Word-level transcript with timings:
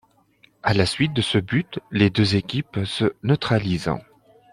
À 0.63 0.73
la 0.73 0.87
suite 0.87 1.13
de 1.13 1.21
ce 1.21 1.37
but, 1.37 1.77
les 1.91 2.09
deux 2.09 2.35
équipes 2.35 2.79
se 2.85 3.13
neutralisent. 3.21 3.93